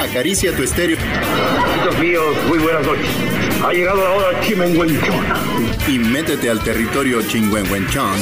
[0.00, 0.96] Acaricia tu estéreo.
[0.96, 3.06] Amigos míos, muy buenas noches.
[3.62, 5.24] Ha llegado la hora chimenguenchón.
[5.86, 8.18] Y métete al territorio chingüengüenchón.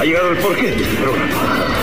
[0.00, 1.81] Ha llegado el porqué de este programa.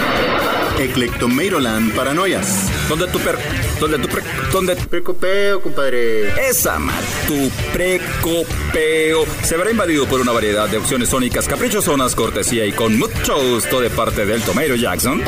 [0.80, 2.70] Eclectomeiroland Paranoias.
[2.88, 3.38] ¿Dónde tu per...
[3.80, 4.24] ¿Dónde tu pre...
[4.52, 6.50] ¿Dónde tu Precopeo, compadre.
[6.50, 12.66] Esa madre, tu precopeo se verá invadido por una variedad de opciones sónicas caprichosonas, cortesía
[12.66, 15.22] y con mucho gusto de parte del Tomato Jackson.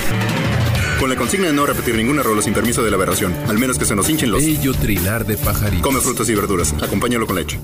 [0.99, 3.77] Con la consigna de no repetir ninguna rola sin permiso de la aberración, al menos
[3.77, 4.43] que se nos hinchen los.
[4.43, 5.83] Bello trinar de pajaritos.
[5.83, 6.73] Come frutas y verduras.
[6.81, 7.59] Acompáñalo con leche.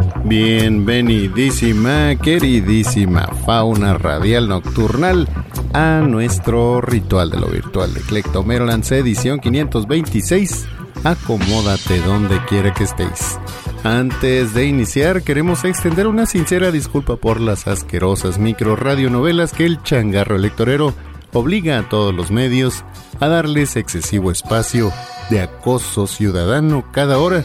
[0.30, 5.28] Bienvenidísima, queridísima fauna radial nocturnal
[5.72, 10.68] a nuestro ritual de lo virtual de Clectomerolance edición 526.
[11.02, 13.40] Acomódate donde quiera que estéis.
[13.82, 19.82] Antes de iniciar, queremos extender una sincera disculpa por las asquerosas micro radionovelas que el
[19.82, 20.94] changarro electorero
[21.32, 22.84] obliga a todos los medios
[23.18, 24.92] a darles excesivo espacio
[25.28, 27.42] de acoso ciudadano cada hora.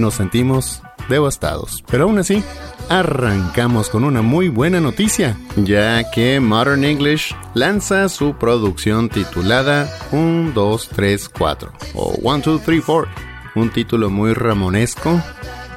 [0.00, 2.42] Nos sentimos devastados, pero aún así,
[2.88, 10.52] arrancamos con una muy buena noticia, ya que Modern English lanza su producción titulada 1,
[10.54, 13.10] 2, 3, 4 o 1, 2, 3, 4,
[13.56, 15.22] un título muy ramonesco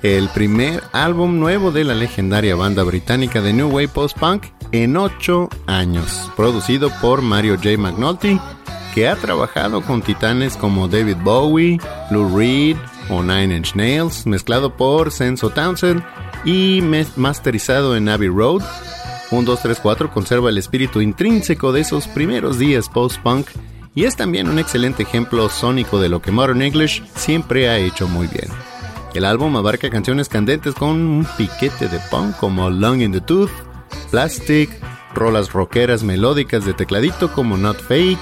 [0.04, 4.98] el primer álbum nuevo de la legendaria banda británica de New Wave Post Punk en
[4.98, 7.78] 8 años, producido por Mario J.
[7.78, 8.40] McNulty,
[8.94, 11.80] que ha trabajado con titanes como David Bowie,
[12.12, 12.78] Lou Reed
[13.10, 16.04] o Nine Inch Nails, mezclado por Senso Townsend
[16.46, 16.82] y
[17.16, 18.64] masterizado en Abbey Road.
[19.32, 23.48] 1, 2, 3, 4 conserva el espíritu intrínseco de esos primeros días post-punk
[23.94, 28.08] y es también un excelente ejemplo sónico de lo que Modern English siempre ha hecho
[28.08, 28.48] muy bien.
[29.14, 33.50] El álbum abarca canciones candentes con un piquete de punk como Long in the Tooth,
[34.12, 34.70] Plastic,
[35.16, 38.20] rolas rockeras melódicas de tecladito como Not Fake,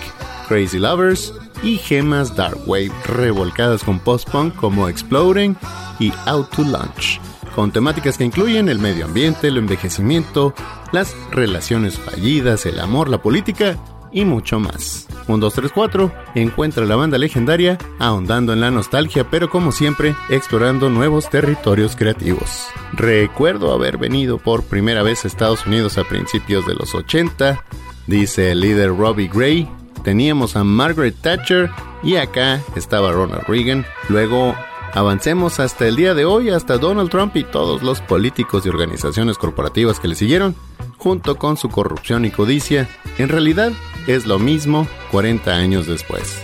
[0.47, 1.33] Crazy Lovers
[1.65, 5.57] y gemas dark wave revolcadas con post-punk como Exploding
[5.99, 7.19] y Out to Lunch,
[7.55, 10.53] con temáticas que incluyen el medio ambiente, el envejecimiento,
[10.91, 13.77] las relaciones fallidas, el amor, la política
[14.11, 15.07] y mucho más.
[15.27, 20.15] 1, 2, 3, 4 encuentra la banda legendaria ahondando en la nostalgia, pero como siempre,
[20.29, 22.67] explorando nuevos territorios creativos.
[22.93, 27.63] Recuerdo haber venido por primera vez a Estados Unidos a principios de los 80,
[28.05, 29.67] dice el líder Robbie Gray.
[30.05, 31.71] Teníamos a Margaret Thatcher
[32.03, 33.87] y acá estaba Ronald Reagan.
[34.07, 34.55] Luego
[34.93, 39.39] avancemos hasta el día de hoy, hasta Donald Trump y todos los políticos y organizaciones
[39.39, 40.55] corporativas que le siguieron,
[40.97, 42.87] junto con su corrupción y codicia.
[43.17, 43.71] En realidad,
[44.05, 46.39] es lo mismo 40 años después.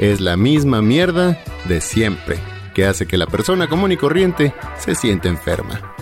[0.00, 2.40] Es la misma mierda de siempre,
[2.74, 5.94] que hace que la persona común y corriente se siente enferma.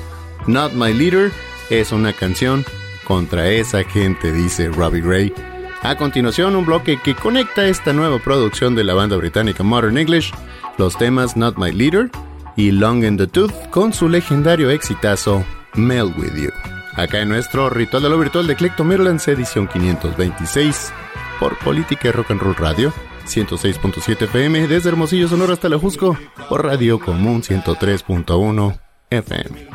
[0.47, 1.31] Not My Leader
[1.69, 2.65] es una canción
[3.07, 5.54] contra esa gente, dice Robbie Gray.
[5.85, 10.33] A continuación, un bloque que conecta esta nueva producción de la banda británica Modern English,
[10.79, 12.11] los temas Not My Leader
[12.57, 16.51] y Long in the Tooth con su legendario exitazo Melt With You
[16.97, 20.93] acá en nuestro Ritual de lo Virtual de Clecto Merlance, edición 526,
[21.39, 22.93] por Política y Rock and Roll Radio,
[23.27, 26.17] 106.7 FM, desde Hermosillo, Sonora hasta La Jusco,
[26.49, 28.79] por Radio Común 103.1
[29.11, 29.69] FM.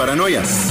[0.00, 0.69] paranoias.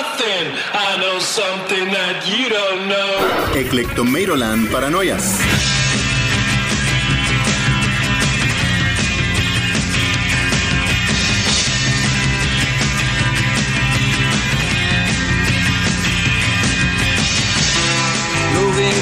[0.00, 0.46] nothing.
[0.88, 3.12] I know something that you don't know.
[4.72, 5.28] Paranoias.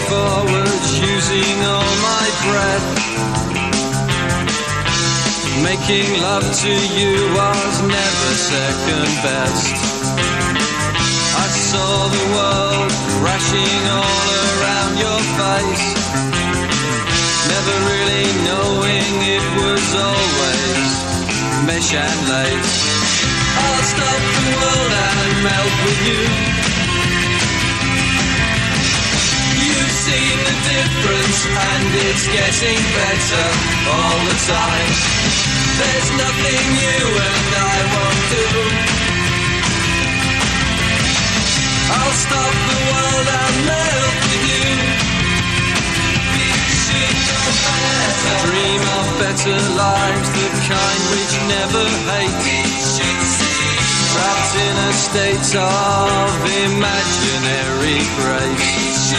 [0.08, 2.88] forwards using all my breath.
[5.68, 9.97] Making love to you was never second best.
[11.68, 15.88] Saw the world crashing all around your face.
[17.44, 20.92] Never really knowing it was always
[21.68, 22.76] mesh and lace.
[23.52, 26.24] I'll stop the world and melt with you.
[29.60, 33.46] You've seen the difference and it's getting better
[33.92, 34.92] all the time.
[35.76, 38.97] There's nothing you and I won't do.
[55.08, 56.28] State of
[56.66, 59.14] imaginary grace.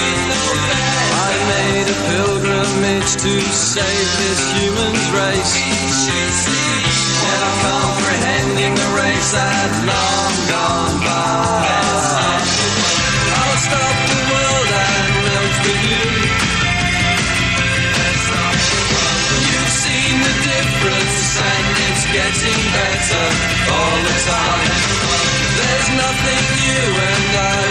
[1.25, 5.55] I made a pilgrimage to save this human race.
[7.25, 11.58] Never comprehending the race that long gone by
[22.19, 23.25] getting better
[23.75, 24.69] all the time.
[25.59, 27.68] There's nothing you and I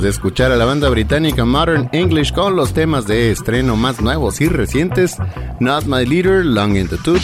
[0.00, 4.40] De escuchar a la banda británica Modern English con los temas de estreno más nuevos
[4.40, 5.16] y recientes,
[5.58, 7.20] Not My Leader, Long in the Tooth,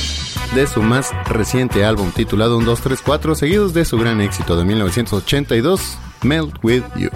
[0.57, 4.57] de su más reciente álbum titulado 1, 2, 3, 4, seguidos de su gran éxito
[4.57, 7.11] de 1982, Melt With You.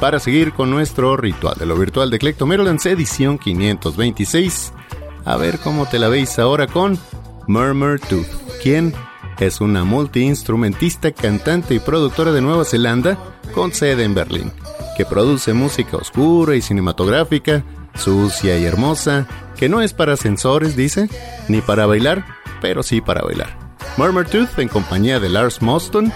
[0.00, 4.72] Para seguir con nuestro ritual de lo virtual de Clecto Marylands, edición 526,
[5.26, 6.98] a ver cómo te la veis ahora con
[7.46, 8.94] Murmur Tooth, quien
[9.40, 13.18] es una multiinstrumentista, cantante y productora de Nueva Zelanda
[13.52, 14.52] con sede en Berlín,
[14.96, 21.08] que produce música oscura y cinematográfica, sucia y hermosa, que no es para sensores, dice,
[21.48, 22.24] ni para bailar,
[22.60, 23.56] pero sí para bailar.
[23.96, 26.12] Murmur Tooth, en compañía de Lars Moston,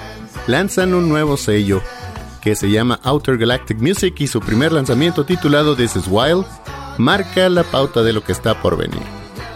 [0.46, 1.82] lanzan un nuevo sello
[2.40, 6.46] que se llama Outer Galactic Music y su primer lanzamiento titulado This is Wild
[6.98, 9.02] marca la pauta de lo que está por venir.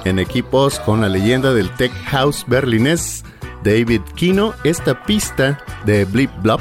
[0.05, 3.25] En equipos con la leyenda del tech house berlinés
[3.63, 6.61] David Kino, esta pista de Blip Blop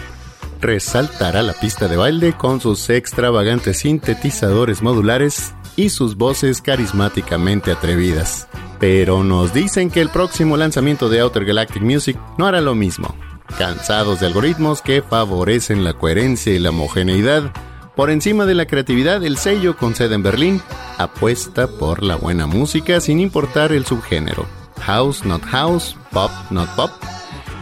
[0.61, 8.47] resaltará la pista de baile con sus extravagantes sintetizadores modulares y sus voces carismáticamente atrevidas.
[8.79, 13.15] Pero nos dicen que el próximo lanzamiento de Outer Galactic Music no hará lo mismo.
[13.57, 17.51] Cansados de algoritmos que favorecen la coherencia y la homogeneidad,
[17.95, 20.61] por encima de la creatividad, el sello con sede en Berlín
[20.97, 24.45] apuesta por la buena música sin importar el subgénero.
[24.79, 26.91] House, not house, pop, not pop.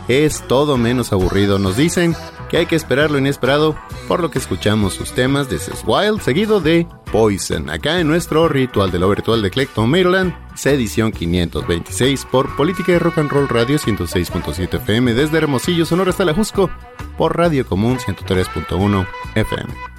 [0.07, 2.15] Es todo menos aburrido, nos dicen
[2.49, 3.75] que hay que esperar lo inesperado,
[4.07, 8.47] por lo que escuchamos sus temas de is Wild, seguido de Poison, acá en nuestro
[8.47, 10.33] ritual de lo virtual de Clecton, Maryland,
[10.65, 16.25] edición 526 por Política de Rock and Roll Radio 106.7 FM desde Hermosillo, Sonora hasta
[16.25, 16.69] la Jusco,
[17.17, 19.96] por Radio Común 103.1 FM.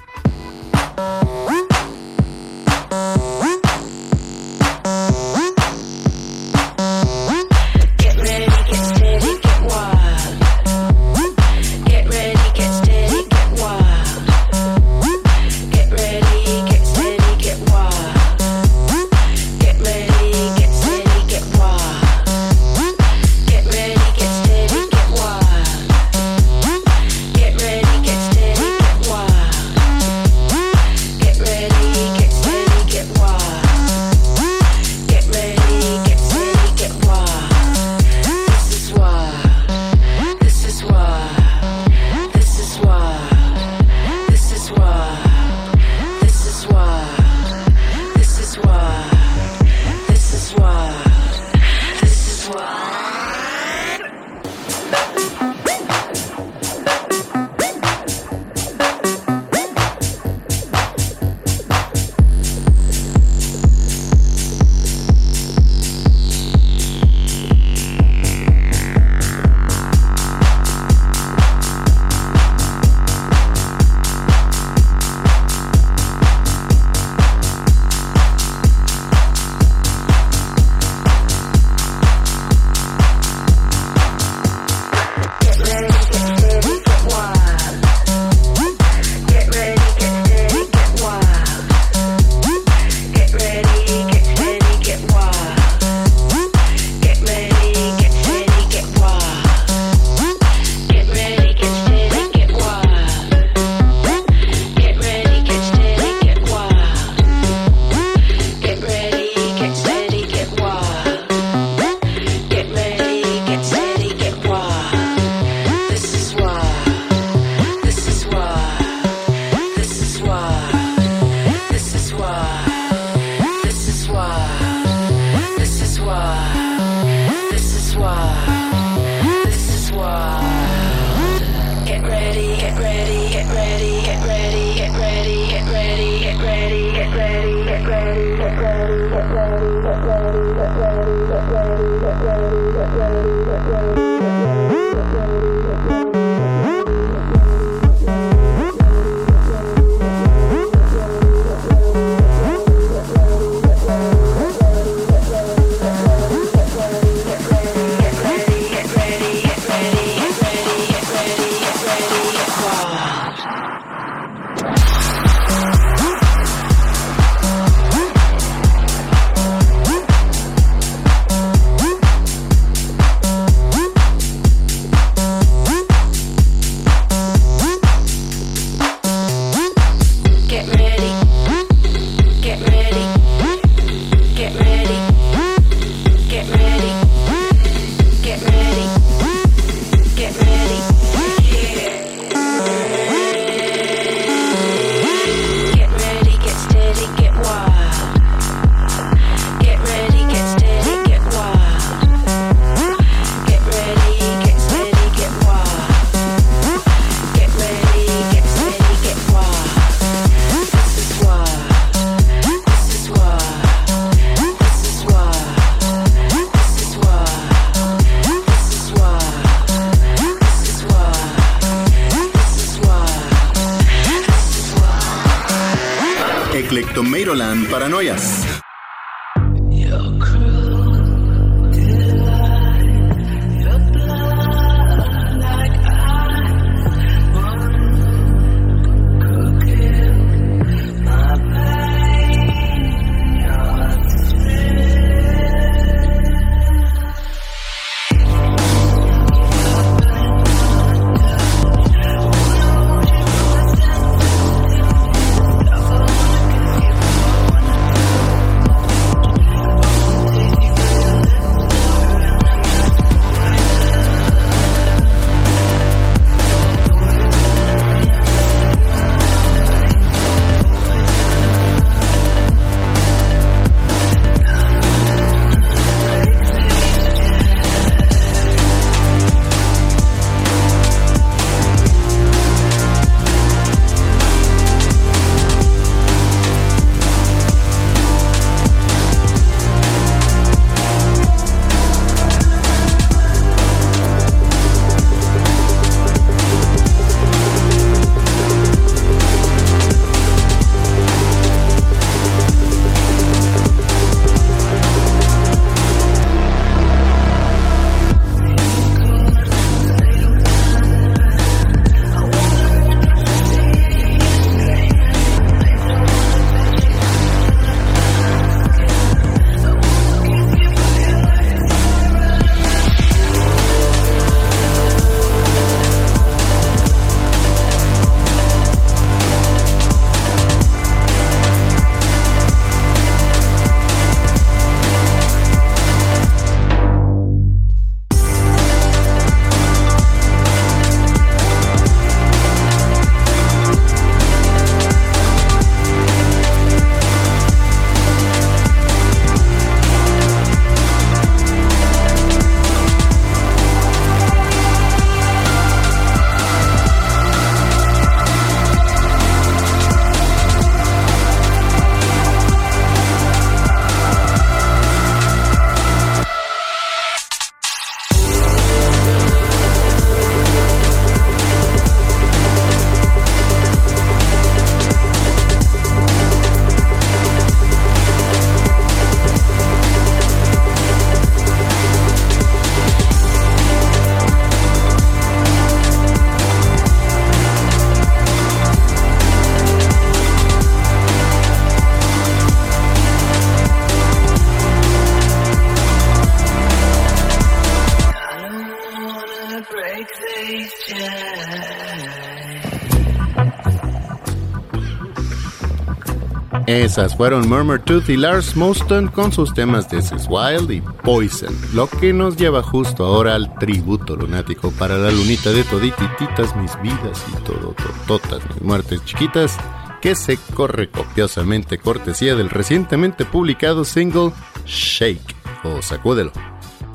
[406.79, 411.53] Esas fueron Murmur Tooth y Lars Moston con sus temas This is Wild y Poison,
[411.73, 416.81] lo que nos lleva justo ahora al tributo lunático para la lunita de toditititas mis
[416.81, 417.75] vidas y todo,
[418.07, 419.57] todas mis muertes chiquitas,
[420.01, 424.31] que se corre copiosamente cortesía del recientemente publicado single
[424.65, 426.31] Shake o Sacúdelo,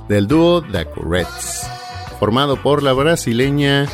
[0.09, 1.61] del dúo The Corettes,
[2.19, 3.87] formado por la brasileña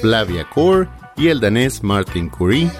[0.00, 2.70] Flavia Core y el danés Martin Curie,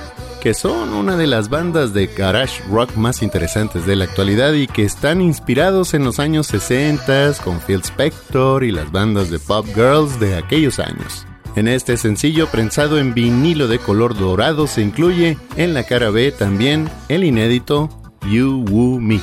[0.44, 4.66] que son una de las bandas de garage rock más interesantes de la actualidad y
[4.66, 9.64] que están inspirados en los años 60 con Phil Spector y las bandas de pop
[9.74, 11.26] girls de aquellos años.
[11.56, 16.30] En este sencillo prensado en vinilo de color dorado se incluye en la cara B
[16.30, 17.88] también el inédito
[18.30, 19.20] You Woo Me.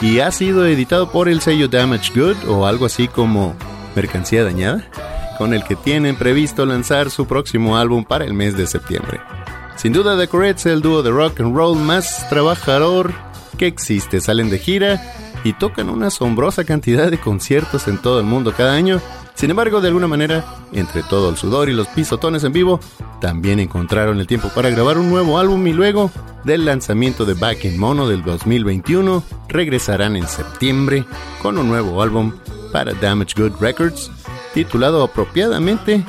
[0.00, 3.54] Y ha sido editado por el sello Damage Good o algo así como
[3.94, 4.90] Mercancía Dañada,
[5.38, 9.20] con el que tienen previsto lanzar su próximo álbum para el mes de septiembre.
[9.76, 13.12] Sin duda The Corettes, el dúo de rock and roll más trabajador
[13.58, 15.02] que existe, salen de gira
[15.44, 19.00] y tocan una asombrosa cantidad de conciertos en todo el mundo cada año
[19.34, 22.78] sin embargo, de alguna manera, entre todo el sudor y los pisotones en vivo,
[23.20, 26.10] también encontraron el tiempo para grabar un nuevo álbum y luego
[26.44, 31.04] del lanzamiento de Back in Mono del 2021, regresarán en septiembre
[31.40, 32.32] con un nuevo álbum
[32.72, 34.10] para Damage Good Records,
[34.54, 36.04] titulado apropiadamente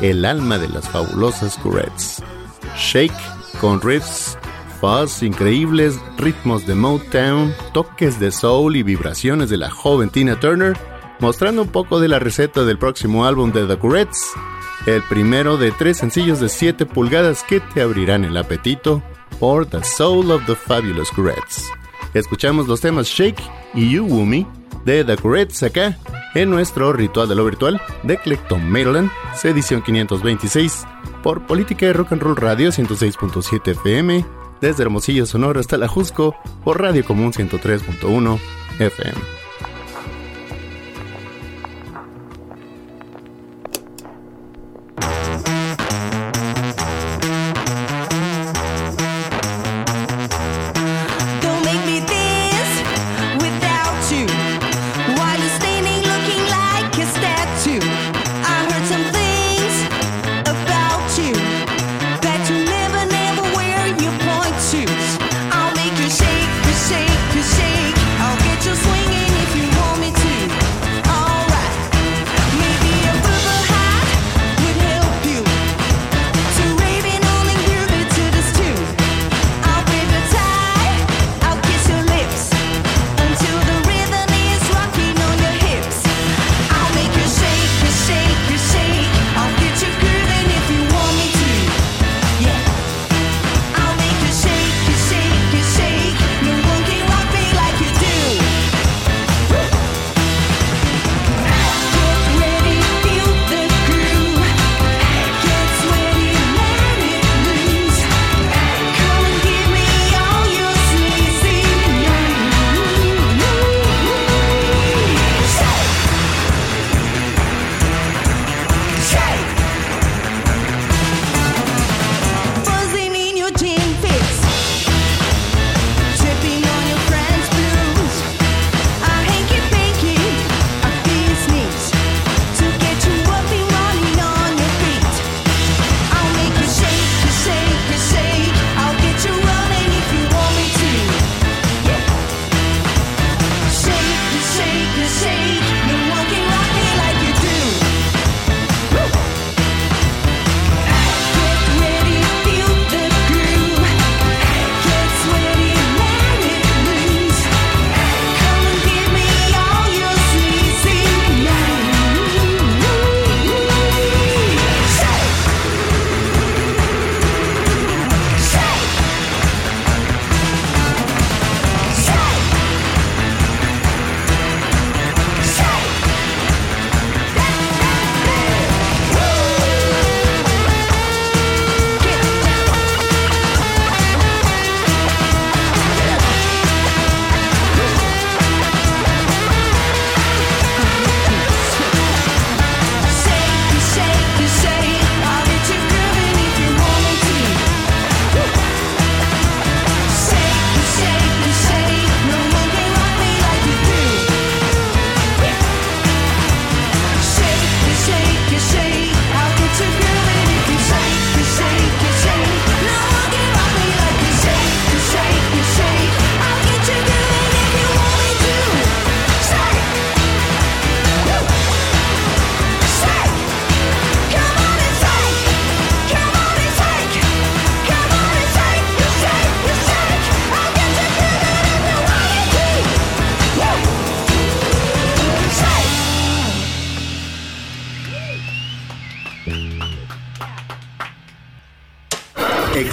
[0.00, 2.22] El alma de las fabulosas Courettes.
[2.76, 3.12] Shake
[3.60, 4.38] con riffs,
[4.80, 10.76] fuzz, increíbles ritmos de Motown, toques de soul y vibraciones de la joven Tina Turner
[11.22, 14.32] mostrando un poco de la receta del próximo álbum de The Courettes,
[14.86, 19.02] el primero de tres sencillos de 7 pulgadas que te abrirán el apetito
[19.38, 21.70] por The Soul of the Fabulous Courettes.
[22.14, 23.42] Escuchamos los temas Shake
[23.74, 24.46] y You Me
[24.84, 25.98] de The Courettes acá
[26.34, 29.10] en nuestro Ritual de lo Virtual de Clecton Maryland,
[29.42, 30.84] edición 526,
[31.22, 34.24] por Política de Rock and Roll Radio 106.7 FM,
[34.60, 38.38] desde Hermosillo Sonoro hasta La Jusco, por Radio Común 103.1
[38.78, 39.41] FM.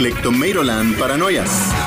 [0.10, 1.79] Eclectomeiroland Paranoias.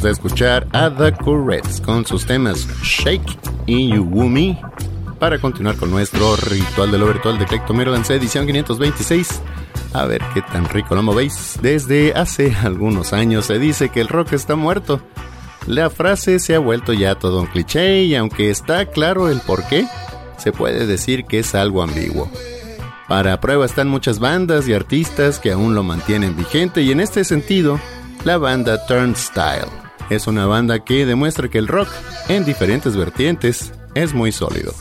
[0.00, 4.58] Acabamos de escuchar a The Courettes con sus temas Shake y You Me
[5.18, 9.42] para continuar con nuestro ritual de lo virtual de Clectomero Dance edición 526.
[9.92, 11.58] A ver qué tan rico lo movéis.
[11.60, 15.02] Desde hace algunos años se dice que el rock está muerto.
[15.66, 19.64] La frase se ha vuelto ya todo un cliché y aunque está claro el por
[19.64, 19.86] qué,
[20.38, 22.30] se puede decir que es algo ambiguo.
[23.06, 27.22] Para prueba están muchas bandas y artistas que aún lo mantienen vigente y en este
[27.24, 27.78] sentido,
[28.24, 29.79] la banda Turnstile
[30.10, 31.88] es una banda que demuestra que el rock,
[32.28, 34.74] en diferentes vertientes, es muy sólido.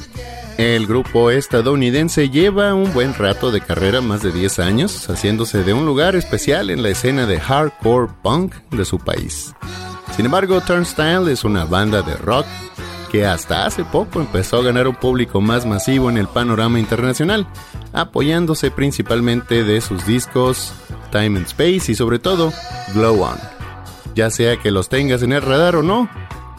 [0.57, 5.73] El grupo estadounidense lleva un buen rato de carrera, más de 10 años, haciéndose de
[5.73, 9.55] un lugar especial en la escena de hardcore punk de su país.
[10.17, 12.45] Sin embargo, Turnstile es una banda de rock
[13.09, 17.47] que hasta hace poco empezó a ganar un público más masivo en el panorama internacional,
[17.93, 20.73] apoyándose principalmente de sus discos
[21.11, 22.51] Time and Space y sobre todo
[22.93, 23.58] Glow On.
[24.15, 26.09] Ya sea que los tengas en el radar o no,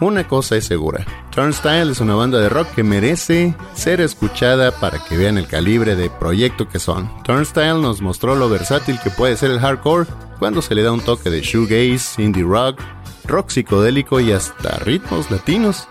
[0.00, 1.04] una cosa es segura.
[1.30, 5.94] Turnstile es una banda de rock que merece ser escuchada para que vean el calibre
[5.94, 7.10] de proyecto que son.
[7.22, 10.08] Turnstile nos mostró lo versátil que puede ser el hardcore
[10.38, 12.80] cuando se le da un toque de shoegaze, indie rock,
[13.24, 15.86] rock psicodélico y hasta ritmos latinos,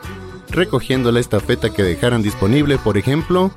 [0.49, 3.51] recogiendo la estafeta que dejaran disponible, por ejemplo,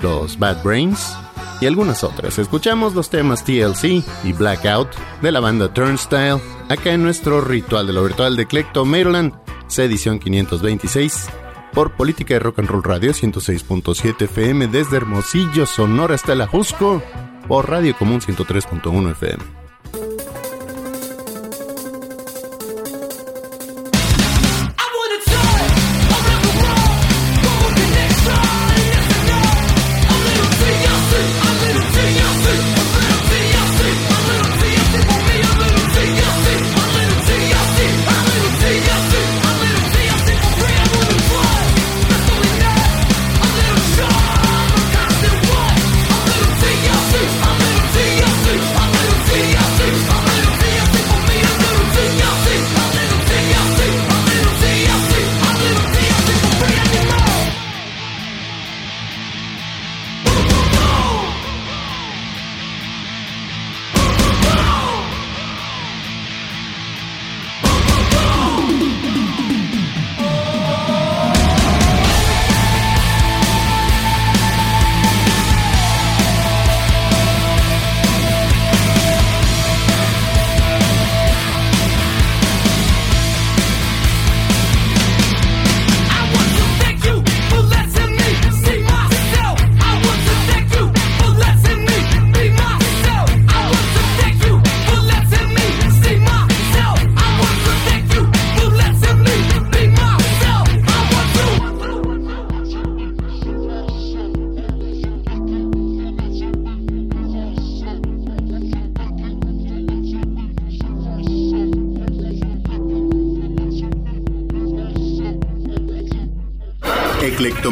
[0.00, 1.14] los Bad Brains
[1.60, 2.38] y algunas otras.
[2.38, 4.88] Escuchamos los temas TLC y Blackout
[5.22, 9.34] de la banda Turnstile acá en nuestro ritual de lo virtual de Clecto Maryland,
[9.78, 11.28] edición 526
[11.72, 17.02] por Política de Rock and Roll Radio 106.7 FM desde Hermosillo, Sonora hasta el Ajusco
[17.46, 19.59] por Radio Común 103.1 FM.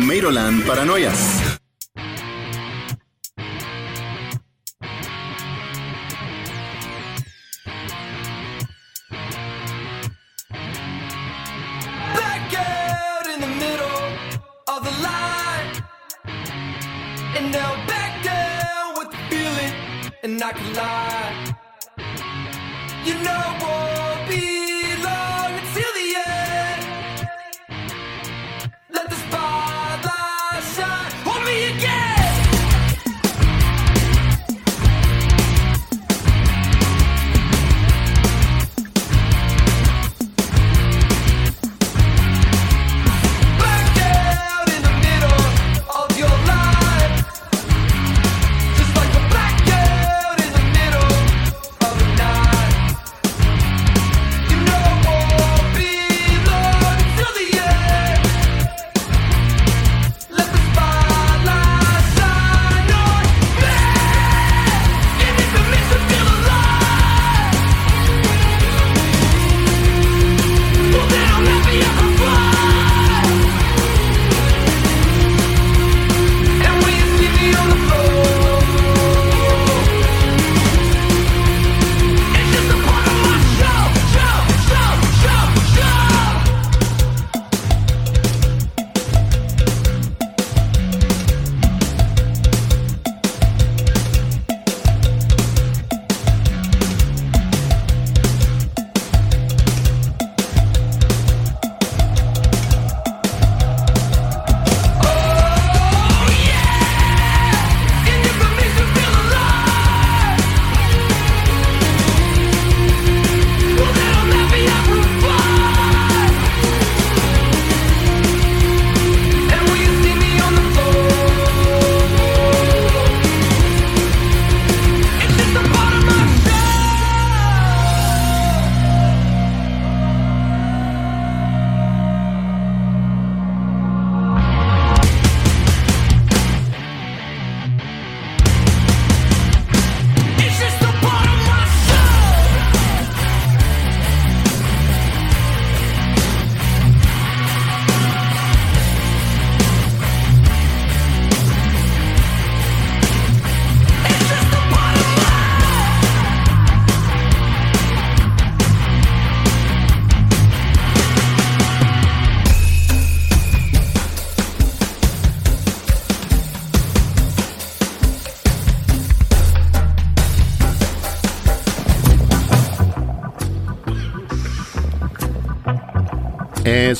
[0.08, 1.47] Clectomeiroland Paranoias.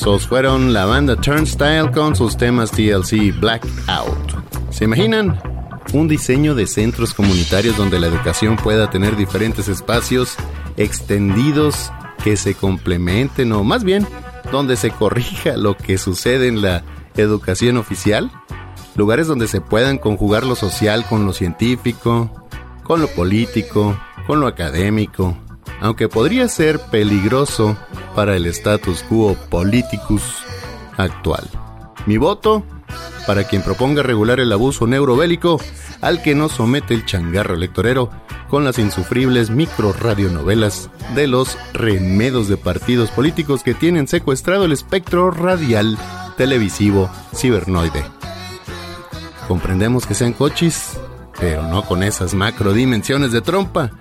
[0.09, 4.71] Esos fueron la banda Turnstile con sus temas TLC Blackout.
[4.71, 5.39] ¿Se imaginan?
[5.93, 10.35] Un diseño de centros comunitarios donde la educación pueda tener diferentes espacios
[10.77, 11.91] extendidos
[12.23, 14.07] que se complementen o más bien
[14.51, 16.83] donde se corrija lo que sucede en la
[17.15, 18.31] educación oficial.
[18.95, 22.47] Lugares donde se puedan conjugar lo social con lo científico,
[22.81, 23.95] con lo político,
[24.25, 25.37] con lo académico,
[25.81, 27.77] aunque podría ser peligroso
[28.15, 30.23] para el status quo politicus
[30.97, 31.49] actual.
[32.05, 32.63] Mi voto
[33.27, 35.59] para quien proponga regular el abuso neurobélico
[36.01, 38.09] al que nos somete el changarro electorero
[38.49, 45.29] con las insufribles microradionovelas de los remedos de partidos políticos que tienen secuestrado el espectro
[45.29, 45.97] radial
[46.37, 48.03] televisivo cibernoide.
[49.47, 50.97] Comprendemos que sean cochis,
[51.39, 53.91] pero no con esas macro dimensiones de trompa.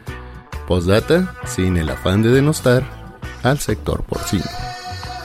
[0.69, 2.85] Postdata, sin el afán de denostar
[3.43, 4.45] al sector porcino.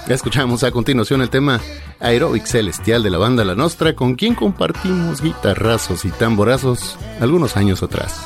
[0.07, 1.59] Escuchamos a continuación el tema
[1.99, 7.83] Aerobic Celestial de la banda La Nostra, con quien compartimos guitarrazos y tamborazos algunos años
[7.83, 8.25] atrás.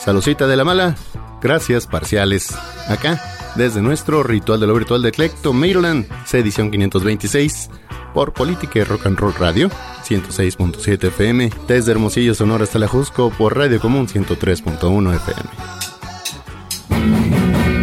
[0.00, 0.96] Salucita de la mala,
[1.40, 2.52] gracias parciales.
[2.88, 3.22] Acá,
[3.54, 7.70] desde nuestro ritual de lo virtual de Clecto, Maryland, edición 526,
[8.14, 9.70] por Política y Rock and Roll Radio,
[10.04, 15.91] 106.7 FM, desde Hermosillo, Sonora hasta la Jusco, por Radio Común 103.1 FM.
[16.92, 17.81] Thank you.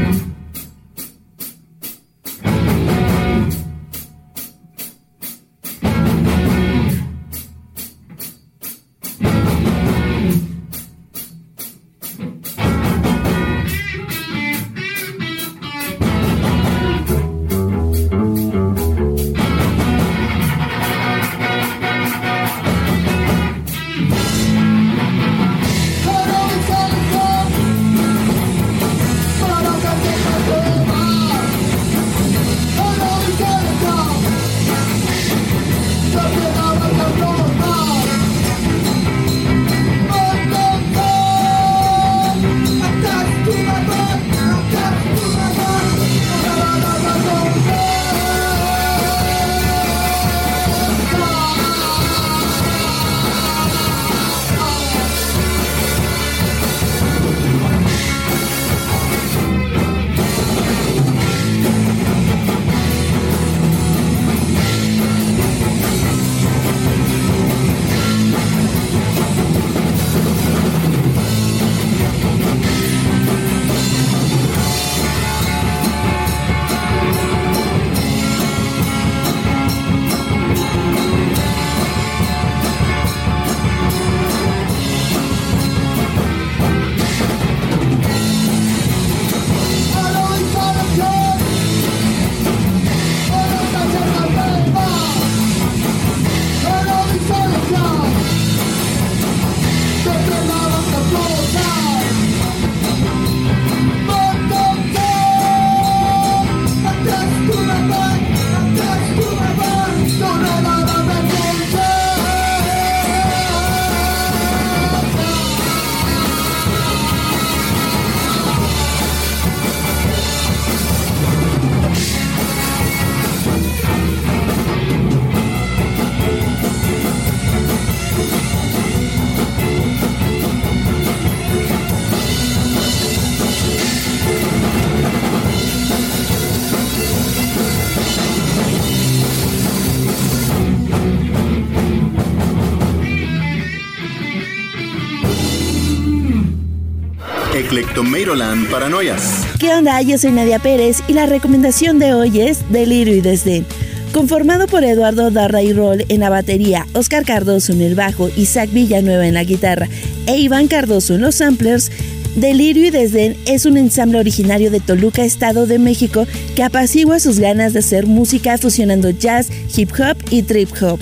[147.69, 149.45] Eclectomeiroland Paranoias.
[149.59, 150.01] ¿Qué onda?
[150.01, 153.63] Yo soy Nadia Pérez y la recomendación de hoy es Delirio y Desdén.
[154.11, 158.71] Conformado por Eduardo Darra y Roll en la batería, Oscar Cardoso en el bajo, Isaac
[158.73, 159.87] Villanueva en la guitarra
[160.25, 161.91] e Iván Cardoso en los samplers,
[162.35, 167.37] Delirio y Desdén es un ensamble originario de Toluca, Estado de México, que apacigua sus
[167.37, 170.99] ganas de hacer música fusionando jazz, hip hop y trip hop.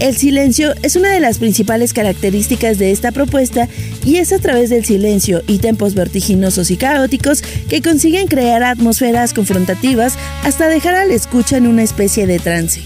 [0.00, 3.68] El silencio es una de las principales características de esta propuesta
[4.04, 9.34] y es a través del silencio y tempos vertiginosos y caóticos que consiguen crear atmósferas
[9.34, 12.80] confrontativas hasta dejar al escucha en una especie de trance.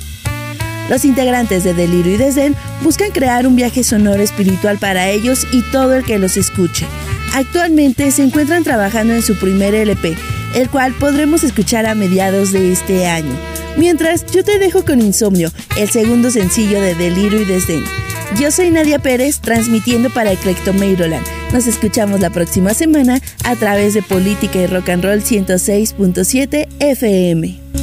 [0.88, 5.62] Los integrantes de Delirio y Desdén buscan crear un viaje sonoro espiritual para ellos y
[5.70, 6.86] todo el que los escuche.
[7.34, 10.16] Actualmente se encuentran trabajando en su primer LP,
[10.54, 13.34] el cual podremos escuchar a mediados de este año.
[13.76, 17.84] Mientras, yo te dejo con Insomnio, el segundo sencillo de Delirio y Desdén.
[18.38, 21.26] Yo soy Nadia Pérez, transmitiendo para Eclectomeiroland.
[21.52, 27.81] Nos escuchamos la próxima semana a través de Política y Rock and Roll 106.7 FM.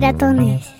[0.00, 0.77] ラトンネです。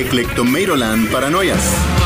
[0.00, 1.99] Eclectomeiroland Paranoias.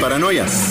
[0.00, 0.69] paranoias.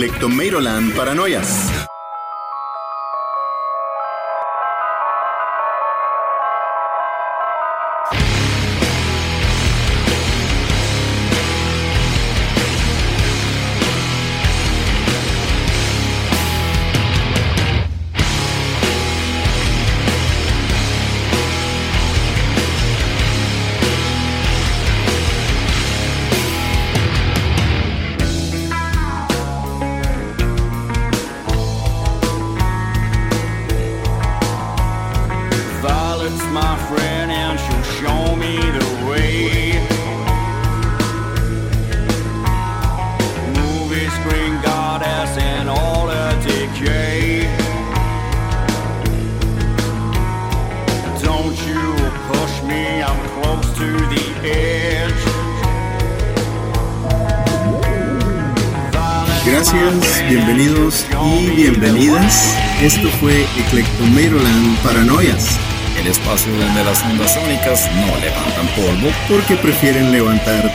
[0.00, 1.79] Clectomeroland Paranoias.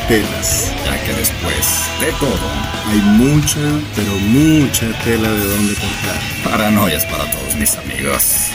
[0.08, 0.72] telas.
[0.86, 2.52] Ya que después de todo,
[2.88, 3.60] hay mucha,
[3.96, 6.20] pero mucha tela de donde cortar.
[6.44, 8.52] Paranoias para todos mis amigos.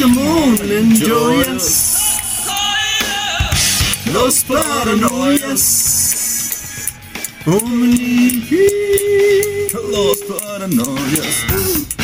[0.00, 0.58] Come on.
[4.12, 6.00] Los paranoias.
[7.46, 8.44] Only
[9.72, 11.99] Los paranoias.